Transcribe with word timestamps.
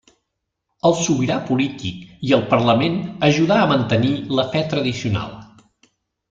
El 0.89 0.93
sobirà 1.01 1.35
polític 1.49 1.99
i 2.29 2.33
el 2.37 2.45
Parlament 2.53 2.97
ajudà 3.29 3.59
a 3.65 3.69
mantenir 3.73 4.11
la 4.41 4.47
fe 4.57 4.65
tradicional. 4.73 5.39